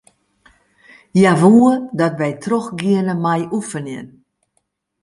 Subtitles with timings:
[1.15, 4.07] Hja woe dat wy trochgiene mei oefenjen.